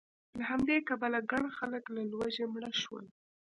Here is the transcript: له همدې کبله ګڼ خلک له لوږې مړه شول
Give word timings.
له 0.37 0.43
همدې 0.49 0.77
کبله 0.89 1.19
ګڼ 1.31 1.43
خلک 1.57 1.83
له 1.95 2.01
لوږې 2.11 2.45
مړه 2.53 2.71
شول 2.81 3.05